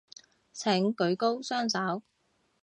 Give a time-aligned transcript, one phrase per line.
[0.51, 2.01] 請舉高雙手